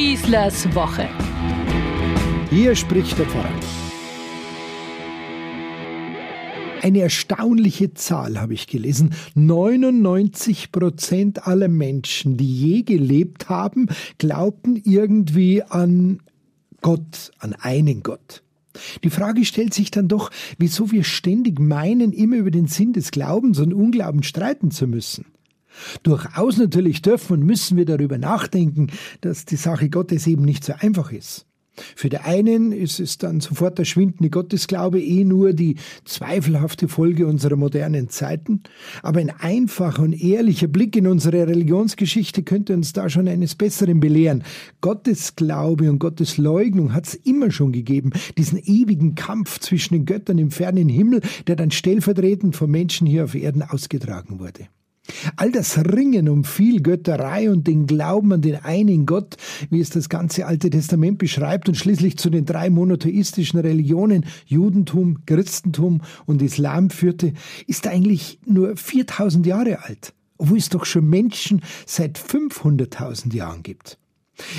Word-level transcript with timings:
Schießlers 0.00 0.74
Woche. 0.74 1.06
Hier 2.48 2.74
spricht 2.74 3.18
der 3.18 3.26
Pfarrer. 3.26 3.52
Eine 6.80 7.00
erstaunliche 7.00 7.92
Zahl 7.92 8.40
habe 8.40 8.54
ich 8.54 8.66
gelesen. 8.66 9.10
99 9.34 10.72
Prozent 10.72 11.46
aller 11.46 11.68
Menschen, 11.68 12.38
die 12.38 12.50
je 12.50 12.82
gelebt 12.82 13.50
haben, 13.50 13.88
glaubten 14.16 14.80
irgendwie 14.82 15.62
an 15.64 16.22
Gott, 16.80 17.30
an 17.38 17.52
einen 17.52 18.02
Gott. 18.02 18.42
Die 19.04 19.10
Frage 19.10 19.44
stellt 19.44 19.74
sich 19.74 19.90
dann 19.90 20.08
doch, 20.08 20.30
wieso 20.56 20.90
wir 20.92 21.04
ständig 21.04 21.60
meinen, 21.60 22.14
immer 22.14 22.36
über 22.36 22.50
den 22.50 22.68
Sinn 22.68 22.94
des 22.94 23.10
Glaubens 23.10 23.58
und 23.58 23.74
Unglaubens 23.74 24.24
streiten 24.24 24.70
zu 24.70 24.86
müssen. 24.86 25.26
Durchaus 26.02 26.58
natürlich 26.58 27.02
dürfen 27.02 27.34
und 27.34 27.46
müssen 27.46 27.76
wir 27.76 27.84
darüber 27.84 28.18
nachdenken, 28.18 28.88
dass 29.20 29.44
die 29.44 29.56
Sache 29.56 29.88
Gottes 29.90 30.26
eben 30.26 30.44
nicht 30.44 30.64
so 30.64 30.72
einfach 30.78 31.12
ist. 31.12 31.46
Für 31.96 32.08
die 32.08 32.18
einen 32.18 32.72
ist 32.72 33.00
es 33.00 33.18
dann 33.18 33.40
sofort 33.40 33.78
der 33.78 33.84
schwindende 33.84 34.30
Gottesglaube 34.30 35.00
eh 35.00 35.24
nur 35.24 35.52
die 35.52 35.76
zweifelhafte 36.04 36.88
Folge 36.88 37.26
unserer 37.26 37.56
modernen 37.56 38.08
Zeiten. 38.08 38.62
Aber 39.02 39.20
ein 39.20 39.30
einfacher 39.30 40.02
und 40.02 40.12
ehrlicher 40.12 40.66
Blick 40.66 40.96
in 40.96 41.06
unsere 41.06 41.46
Religionsgeschichte 41.46 42.42
könnte 42.42 42.74
uns 42.74 42.92
da 42.92 43.08
schon 43.08 43.28
eines 43.28 43.54
Besseren 43.54 44.00
belehren. 44.00 44.44
Gottesglaube 44.80 45.90
und 45.90 45.98
Gottesleugnung 45.98 46.92
hat 46.92 47.06
es 47.06 47.14
immer 47.14 47.50
schon 47.50 47.72
gegeben. 47.72 48.12
Diesen 48.36 48.58
ewigen 48.58 49.14
Kampf 49.14 49.60
zwischen 49.60 49.94
den 49.94 50.06
Göttern 50.06 50.38
im 50.38 50.50
fernen 50.50 50.88
Himmel, 50.88 51.20
der 51.46 51.56
dann 51.56 51.70
stellvertretend 51.70 52.56
von 52.56 52.70
Menschen 52.70 53.06
hier 53.06 53.24
auf 53.24 53.34
Erden 53.34 53.62
ausgetragen 53.62 54.40
wurde. 54.40 54.68
All 55.36 55.50
das 55.50 55.78
Ringen 55.78 56.28
um 56.28 56.44
viel 56.44 56.82
Götterei 56.82 57.50
und 57.50 57.66
den 57.66 57.86
Glauben 57.86 58.32
an 58.32 58.42
den 58.42 58.56
einen 58.56 59.06
Gott, 59.06 59.36
wie 59.70 59.80
es 59.80 59.90
das 59.90 60.08
ganze 60.08 60.46
Alte 60.46 60.70
Testament 60.70 61.18
beschreibt 61.18 61.68
und 61.68 61.74
schließlich 61.74 62.18
zu 62.18 62.30
den 62.30 62.44
drei 62.44 62.70
monotheistischen 62.70 63.60
Religionen 63.60 64.26
Judentum, 64.46 65.24
Christentum 65.26 66.02
und 66.26 66.42
Islam 66.42 66.90
führte, 66.90 67.32
ist 67.66 67.86
eigentlich 67.86 68.38
nur 68.46 68.76
4000 68.76 69.46
Jahre 69.46 69.84
alt, 69.84 70.12
obwohl 70.38 70.58
es 70.58 70.68
doch 70.68 70.84
schon 70.84 71.08
Menschen 71.08 71.62
seit 71.86 72.18
500.000 72.18 73.34
Jahren 73.34 73.62
gibt. 73.62 73.99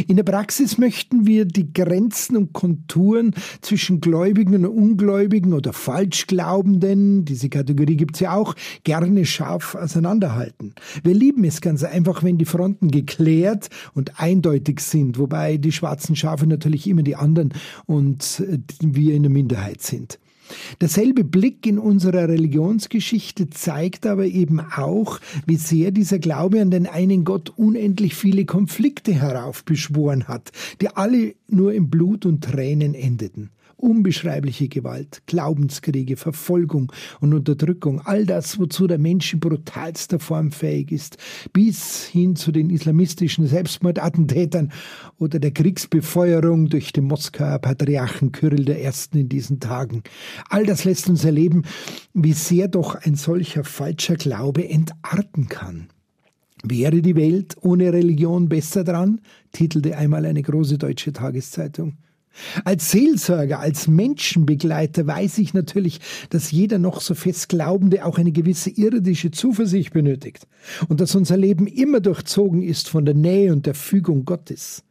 In 0.07 0.15
der 0.15 0.23
Praxis 0.23 0.77
möchten 0.77 1.25
wir 1.25 1.45
die 1.45 1.71
Grenzen 1.73 2.37
und 2.37 2.53
Konturen 2.53 3.33
zwischen 3.61 4.01
Gläubigen 4.01 4.55
und 4.55 4.65
Ungläubigen 4.65 5.53
oder 5.53 5.73
Falschglaubenden, 5.73 7.25
diese 7.25 7.49
Kategorie 7.49 7.97
gibt's 7.97 8.19
ja 8.19 8.33
auch, 8.35 8.55
gerne 8.83 9.25
scharf 9.25 9.75
auseinanderhalten. 9.75 10.73
Wir 11.03 11.13
lieben 11.13 11.43
es 11.43 11.61
ganz 11.61 11.83
einfach, 11.83 12.23
wenn 12.23 12.37
die 12.37 12.45
Fronten 12.45 12.91
geklärt 12.91 13.69
und 13.93 14.19
eindeutig 14.19 14.79
sind, 14.79 15.17
wobei 15.17 15.57
die 15.57 15.71
schwarzen 15.71 16.15
Schafe 16.15 16.47
natürlich 16.47 16.87
immer 16.87 17.03
die 17.03 17.15
anderen 17.15 17.53
und 17.85 18.41
äh, 18.47 18.59
wir 18.81 19.15
in 19.15 19.23
der 19.23 19.31
Minderheit 19.31 19.81
sind. 19.81 20.19
Derselbe 20.79 21.23
Blick 21.23 21.65
in 21.65 21.79
unserer 21.79 22.27
Religionsgeschichte 22.27 23.49
zeigt 23.49 24.05
aber 24.05 24.25
eben 24.25 24.59
auch, 24.59 25.19
wie 25.45 25.57
sehr 25.57 25.91
dieser 25.91 26.19
Glaube 26.19 26.61
an 26.61 26.71
den 26.71 26.87
einen 26.87 27.25
Gott 27.25 27.51
unendlich 27.55 28.15
viele 28.15 28.45
Konflikte 28.45 29.13
heraufbeschworen 29.13 30.27
hat, 30.27 30.51
die 30.81 30.89
alle 30.89 31.35
nur 31.47 31.73
in 31.73 31.89
Blut 31.89 32.25
und 32.25 32.43
Tränen 32.43 32.93
endeten 32.93 33.49
unbeschreibliche 33.81 34.67
Gewalt, 34.67 35.23
Glaubenskriege, 35.25 36.17
Verfolgung 36.17 36.91
und 37.19 37.33
Unterdrückung, 37.33 38.01
all 38.01 38.25
das, 38.25 38.59
wozu 38.59 38.87
der 38.87 38.97
Mensch 38.97 39.33
in 39.33 39.39
brutalster 39.39 40.19
Form 40.19 40.51
fähig 40.51 40.91
ist, 40.91 41.17
bis 41.53 42.05
hin 42.05 42.35
zu 42.35 42.51
den 42.51 42.69
islamistischen 42.69 43.47
Selbstmordattentätern 43.47 44.71
oder 45.17 45.39
der 45.39 45.51
Kriegsbefeuerung 45.51 46.69
durch 46.69 46.93
den 46.93 47.05
Moskauer 47.05 47.59
Patriarchen 47.59 48.31
Kyrill 48.31 48.69
I. 48.69 48.89
in 49.13 49.29
diesen 49.29 49.59
Tagen. 49.59 50.03
All 50.49 50.65
das 50.65 50.83
lässt 50.83 51.09
uns 51.09 51.25
erleben, 51.25 51.63
wie 52.13 52.33
sehr 52.33 52.67
doch 52.67 52.95
ein 52.95 53.15
solcher 53.15 53.63
falscher 53.63 54.15
Glaube 54.15 54.67
entarten 54.67 55.47
kann. 55.47 55.87
Wäre 56.63 57.01
die 57.01 57.15
Welt 57.15 57.55
ohne 57.61 57.91
Religion 57.91 58.47
besser 58.47 58.83
dran? 58.83 59.21
titelte 59.51 59.97
einmal 59.97 60.25
eine 60.25 60.43
große 60.43 60.77
deutsche 60.77 61.11
Tageszeitung. 61.11 61.97
Als 62.63 62.91
Seelsorger, 62.91 63.59
als 63.59 63.87
Menschenbegleiter 63.87 65.05
weiß 65.05 65.37
ich 65.39 65.53
natürlich, 65.53 65.99
dass 66.29 66.51
jeder 66.51 66.79
noch 66.79 67.01
so 67.01 67.13
fest 67.13 67.49
Glaubende 67.49 68.05
auch 68.05 68.17
eine 68.17 68.31
gewisse 68.31 68.69
irdische 68.69 69.31
Zuversicht 69.31 69.93
benötigt 69.93 70.47
und 70.87 71.01
dass 71.01 71.15
unser 71.15 71.37
Leben 71.37 71.67
immer 71.67 71.99
durchzogen 71.99 72.63
ist 72.63 72.89
von 72.89 73.05
der 73.05 73.15
Nähe 73.15 73.51
und 73.51 73.65
der 73.65 73.75
Fügung 73.75 74.25
Gottes. 74.25 74.83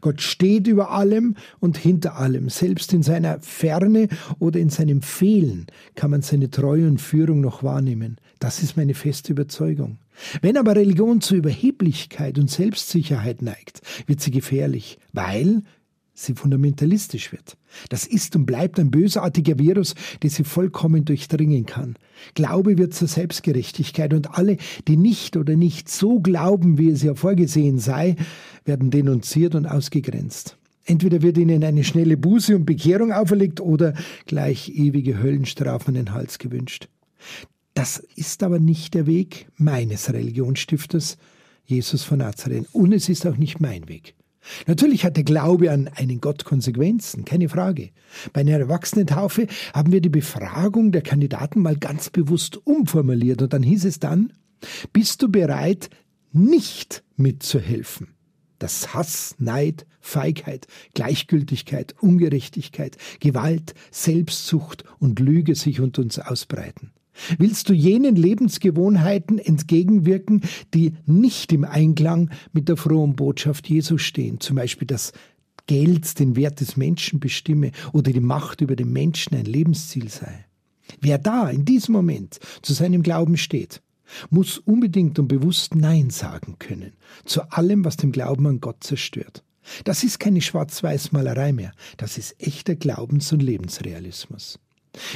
Gott 0.00 0.22
steht 0.22 0.66
über 0.66 0.90
allem 0.90 1.34
und 1.60 1.76
hinter 1.76 2.16
allem. 2.16 2.48
Selbst 2.48 2.92
in 2.92 3.02
seiner 3.02 3.40
Ferne 3.40 4.08
oder 4.38 4.58
in 4.58 4.70
seinem 4.70 5.02
Fehlen 5.02 5.66
kann 5.94 6.10
man 6.10 6.22
seine 6.22 6.50
Treue 6.50 6.88
und 6.88 7.00
Führung 7.00 7.40
noch 7.40 7.62
wahrnehmen. 7.62 8.16
Das 8.38 8.62
ist 8.62 8.76
meine 8.76 8.94
feste 8.94 9.32
Überzeugung. 9.32 9.98
Wenn 10.40 10.56
aber 10.56 10.76
Religion 10.76 11.20
zu 11.20 11.36
Überheblichkeit 11.36 12.38
und 12.38 12.50
Selbstsicherheit 12.50 13.42
neigt, 13.42 13.82
wird 14.06 14.20
sie 14.20 14.30
gefährlich, 14.30 14.98
weil 15.12 15.62
sie 16.16 16.34
fundamentalistisch 16.34 17.30
wird. 17.30 17.56
Das 17.90 18.06
ist 18.06 18.34
und 18.34 18.46
bleibt 18.46 18.80
ein 18.80 18.90
bösartiger 18.90 19.58
Virus, 19.58 19.94
der 20.22 20.30
sie 20.30 20.44
vollkommen 20.44 21.04
durchdringen 21.04 21.66
kann. 21.66 21.96
Glaube 22.34 22.78
wird 22.78 22.94
zur 22.94 23.08
Selbstgerechtigkeit 23.08 24.14
und 24.14 24.36
alle, 24.36 24.56
die 24.88 24.96
nicht 24.96 25.36
oder 25.36 25.54
nicht 25.54 25.88
so 25.88 26.18
glauben, 26.18 26.78
wie 26.78 26.88
es 26.88 27.02
ja 27.02 27.14
vorgesehen 27.14 27.78
sei, 27.78 28.16
werden 28.64 28.90
denunziert 28.90 29.54
und 29.54 29.66
ausgegrenzt. 29.66 30.56
Entweder 30.86 31.20
wird 31.20 31.36
ihnen 31.36 31.64
eine 31.64 31.84
schnelle 31.84 32.16
Buße 32.16 32.56
und 32.56 32.64
Bekehrung 32.64 33.12
auferlegt 33.12 33.60
oder 33.60 33.94
gleich 34.24 34.70
ewige 34.70 35.20
Höllenstrafen 35.20 35.96
an 35.96 36.04
den 36.06 36.14
Hals 36.14 36.38
gewünscht. 36.38 36.88
Das 37.74 37.98
ist 37.98 38.42
aber 38.42 38.58
nicht 38.58 38.94
der 38.94 39.06
Weg 39.06 39.48
meines 39.56 40.10
Religionsstifters, 40.10 41.18
Jesus 41.66 42.04
von 42.04 42.18
Nazareth. 42.18 42.66
Und 42.72 42.92
es 42.92 43.08
ist 43.08 43.26
auch 43.26 43.36
nicht 43.36 43.60
mein 43.60 43.88
Weg. 43.88 44.15
Natürlich 44.66 45.04
hat 45.04 45.16
der 45.16 45.24
Glaube 45.24 45.70
an 45.70 45.88
einen 45.88 46.20
Gott 46.20 46.44
Konsequenzen, 46.44 47.24
keine 47.24 47.48
Frage. 47.48 47.90
Bei 48.32 48.40
einer 48.42 48.58
Erwachsenentaufe 48.58 49.46
haben 49.74 49.92
wir 49.92 50.00
die 50.00 50.08
Befragung 50.08 50.92
der 50.92 51.02
Kandidaten 51.02 51.60
mal 51.60 51.76
ganz 51.76 52.10
bewusst 52.10 52.66
umformuliert 52.66 53.42
und 53.42 53.52
dann 53.52 53.62
hieß 53.62 53.84
es 53.84 53.98
dann, 53.98 54.32
bist 54.92 55.22
du 55.22 55.28
bereit, 55.28 55.90
nicht 56.32 57.02
mitzuhelfen? 57.16 58.08
Dass 58.58 58.94
Hass, 58.94 59.34
Neid, 59.38 59.86
Feigheit, 60.00 60.66
Gleichgültigkeit, 60.94 61.94
Ungerechtigkeit, 62.00 62.96
Gewalt, 63.20 63.74
Selbstsucht 63.90 64.84
und 64.98 65.20
Lüge 65.20 65.54
sich 65.54 65.80
unter 65.80 66.02
uns 66.02 66.18
ausbreiten. 66.18 66.92
Willst 67.38 67.68
du 67.68 67.72
jenen 67.72 68.16
Lebensgewohnheiten 68.16 69.38
entgegenwirken, 69.38 70.42
die 70.74 70.94
nicht 71.06 71.52
im 71.52 71.64
Einklang 71.64 72.30
mit 72.52 72.68
der 72.68 72.76
frohen 72.76 73.16
Botschaft 73.16 73.68
Jesu 73.68 73.98
stehen, 73.98 74.40
zum 74.40 74.56
Beispiel 74.56 74.86
dass 74.86 75.12
Geld 75.66 76.18
den 76.18 76.36
Wert 76.36 76.60
des 76.60 76.76
Menschen 76.76 77.18
bestimme 77.18 77.72
oder 77.92 78.12
die 78.12 78.20
Macht 78.20 78.60
über 78.60 78.76
den 78.76 78.92
Menschen 78.92 79.36
ein 79.36 79.46
Lebensziel 79.46 80.08
sei? 80.08 80.46
Wer 81.00 81.18
da 81.18 81.50
in 81.50 81.64
diesem 81.64 81.92
Moment 81.92 82.38
zu 82.62 82.72
seinem 82.72 83.02
Glauben 83.02 83.36
steht, 83.36 83.82
muss 84.30 84.58
unbedingt 84.58 85.18
und 85.18 85.26
bewusst 85.26 85.74
Nein 85.74 86.10
sagen 86.10 86.56
können 86.58 86.92
zu 87.24 87.42
allem, 87.50 87.84
was 87.84 87.96
den 87.96 88.12
Glauben 88.12 88.46
an 88.46 88.60
Gott 88.60 88.84
zerstört. 88.84 89.42
Das 89.82 90.04
ist 90.04 90.20
keine 90.20 90.40
Schwarz-Weiß-Malerei 90.40 91.52
mehr, 91.52 91.72
das 91.96 92.18
ist 92.18 92.36
echter 92.38 92.76
Glaubens- 92.76 93.32
und 93.32 93.42
Lebensrealismus. 93.42 94.60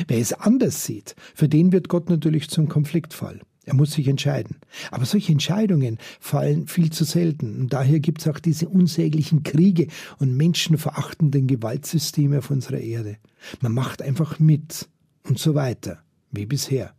Wer 0.08 0.18
es 0.18 0.32
anders 0.32 0.84
sieht, 0.84 1.14
für 1.34 1.48
den 1.48 1.72
wird 1.72 1.88
Gott 1.88 2.10
natürlich 2.10 2.48
zum 2.48 2.68
Konfliktfall. 2.68 3.40
Er 3.64 3.74
muss 3.74 3.92
sich 3.92 4.08
entscheiden. 4.08 4.56
Aber 4.90 5.04
solche 5.04 5.32
Entscheidungen 5.32 5.98
fallen 6.18 6.66
viel 6.66 6.90
zu 6.90 7.04
selten. 7.04 7.60
Und 7.60 7.72
daher 7.72 8.00
gibt 8.00 8.20
es 8.20 8.28
auch 8.28 8.38
diese 8.38 8.68
unsäglichen 8.68 9.42
Kriege 9.42 9.86
und 10.18 10.36
menschenverachtenden 10.36 11.46
Gewaltsysteme 11.46 12.38
auf 12.38 12.50
unserer 12.50 12.80
Erde. 12.80 13.18
Man 13.60 13.72
macht 13.72 14.02
einfach 14.02 14.38
mit 14.38 14.88
und 15.22 15.38
so 15.38 15.54
weiter, 15.54 16.02
wie 16.32 16.46
bisher. 16.46 16.94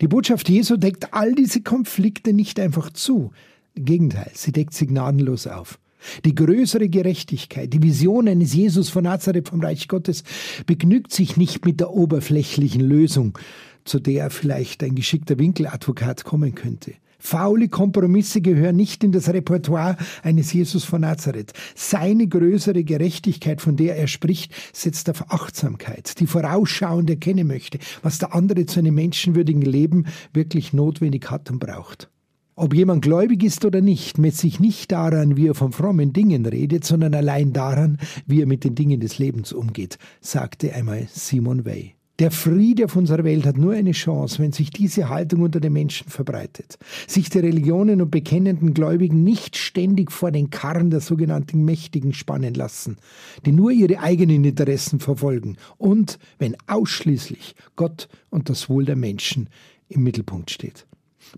Die 0.00 0.08
Botschaft 0.08 0.48
Jesu 0.48 0.76
deckt 0.76 1.14
all 1.14 1.34
diese 1.34 1.62
Konflikte 1.62 2.32
nicht 2.32 2.58
einfach 2.58 2.90
zu. 2.90 3.32
Im 3.74 3.84
Gegenteil, 3.84 4.30
sie 4.34 4.52
deckt 4.52 4.74
sie 4.74 4.86
gnadenlos 4.86 5.46
auf. 5.46 5.78
Die 6.24 6.34
größere 6.34 6.88
Gerechtigkeit, 6.88 7.72
die 7.72 7.82
Vision 7.82 8.28
eines 8.28 8.54
Jesus 8.54 8.88
von 8.88 9.04
Nazareth 9.04 9.48
vom 9.48 9.60
Reich 9.60 9.88
Gottes 9.88 10.24
begnügt 10.66 11.12
sich 11.12 11.36
nicht 11.36 11.64
mit 11.64 11.80
der 11.80 11.90
oberflächlichen 11.90 12.82
Lösung, 12.82 13.38
zu 13.84 13.98
der 13.98 14.30
vielleicht 14.30 14.82
ein 14.82 14.94
geschickter 14.94 15.38
Winkeladvokat 15.38 16.24
kommen 16.24 16.54
könnte. 16.54 16.94
Faule 17.24 17.68
Kompromisse 17.68 18.40
gehören 18.40 18.74
nicht 18.74 19.04
in 19.04 19.12
das 19.12 19.28
Repertoire 19.28 19.96
eines 20.24 20.52
Jesus 20.52 20.84
von 20.84 21.02
Nazareth. 21.02 21.52
Seine 21.76 22.26
größere 22.26 22.82
Gerechtigkeit, 22.82 23.60
von 23.60 23.76
der 23.76 23.96
er 23.96 24.08
spricht, 24.08 24.52
setzt 24.72 25.08
auf 25.08 25.30
Achtsamkeit, 25.30 26.18
die 26.18 26.26
vorausschauend 26.26 27.08
erkennen 27.08 27.46
möchte, 27.46 27.78
was 28.02 28.18
der 28.18 28.34
andere 28.34 28.66
zu 28.66 28.80
einem 28.80 28.96
menschenwürdigen 28.96 29.62
Leben 29.62 30.06
wirklich 30.32 30.72
notwendig 30.72 31.30
hat 31.30 31.48
und 31.48 31.60
braucht. 31.60 32.11
Ob 32.54 32.74
jemand 32.74 33.00
gläubig 33.00 33.42
ist 33.44 33.64
oder 33.64 33.80
nicht, 33.80 34.18
misst 34.18 34.38
sich 34.38 34.60
nicht 34.60 34.92
daran, 34.92 35.36
wie 35.36 35.48
er 35.48 35.54
von 35.54 35.72
frommen 35.72 36.12
Dingen 36.12 36.44
redet, 36.44 36.84
sondern 36.84 37.14
allein 37.14 37.54
daran, 37.54 37.96
wie 38.26 38.42
er 38.42 38.46
mit 38.46 38.64
den 38.64 38.74
Dingen 38.74 39.00
des 39.00 39.18
Lebens 39.18 39.54
umgeht, 39.54 39.96
sagte 40.20 40.74
einmal 40.74 41.08
Simon 41.10 41.64
Weil. 41.64 41.92
Der 42.18 42.30
Friede 42.30 42.84
auf 42.84 42.94
unserer 42.94 43.24
Welt 43.24 43.46
hat 43.46 43.56
nur 43.56 43.72
eine 43.72 43.92
Chance, 43.92 44.38
wenn 44.38 44.52
sich 44.52 44.68
diese 44.68 45.08
Haltung 45.08 45.40
unter 45.40 45.60
den 45.60 45.72
Menschen 45.72 46.10
verbreitet. 46.10 46.78
Sich 47.08 47.30
die 47.30 47.38
Religionen 47.38 48.02
und 48.02 48.10
bekennenden 48.10 48.74
Gläubigen 48.74 49.24
nicht 49.24 49.56
ständig 49.56 50.12
vor 50.12 50.30
den 50.30 50.50
Karren 50.50 50.90
der 50.90 51.00
sogenannten 51.00 51.64
Mächtigen 51.64 52.12
spannen 52.12 52.52
lassen, 52.52 52.98
die 53.46 53.52
nur 53.52 53.70
ihre 53.70 53.98
eigenen 53.98 54.44
Interessen 54.44 55.00
verfolgen 55.00 55.56
und 55.78 56.18
wenn 56.38 56.54
ausschließlich 56.66 57.54
Gott 57.76 58.08
und 58.28 58.50
das 58.50 58.68
Wohl 58.68 58.84
der 58.84 58.96
Menschen 58.96 59.48
im 59.88 60.02
Mittelpunkt 60.02 60.50
steht. 60.50 60.86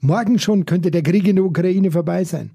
Morgen 0.01 0.39
schon 0.39 0.67
könnte 0.67 0.91
der 0.91 1.03
Krieg 1.03 1.27
in 1.27 1.37
der 1.37 1.45
Ukraine 1.45 1.91
vorbei 1.91 2.25
sein. 2.25 2.51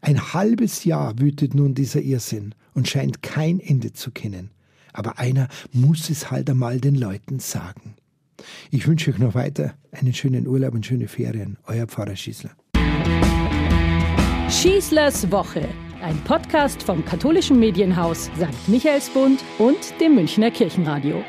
Ein 0.00 0.32
halbes 0.32 0.84
Jahr 0.84 1.18
wütet 1.18 1.54
nun 1.54 1.74
dieser 1.74 2.00
Irrsinn 2.00 2.54
und 2.74 2.88
scheint 2.88 3.22
kein 3.22 3.60
Ende 3.60 3.92
zu 3.92 4.10
kennen. 4.10 4.50
Aber 4.92 5.18
einer 5.18 5.48
muss 5.72 6.10
es 6.10 6.30
halt 6.30 6.50
einmal 6.50 6.80
den 6.80 6.96
Leuten 6.96 7.38
sagen. 7.38 7.94
Ich 8.70 8.86
wünsche 8.86 9.10
euch 9.10 9.18
noch 9.18 9.34
weiter 9.34 9.74
einen 9.92 10.12
schönen 10.12 10.46
Urlaub 10.46 10.74
und 10.74 10.84
schöne 10.84 11.08
Ferien. 11.08 11.56
Euer 11.66 11.86
Pfarrer 11.86 12.16
Schießler. 12.16 12.50
Schießlers 14.50 15.30
Woche. 15.30 15.68
Ein 16.02 16.18
Podcast 16.24 16.82
vom 16.82 17.04
katholischen 17.04 17.60
Medienhaus 17.60 18.24
St. 18.36 18.68
Michaelsbund 18.68 19.44
und 19.58 19.78
dem 20.00 20.16
Münchner 20.16 20.50
Kirchenradio. 20.50 21.22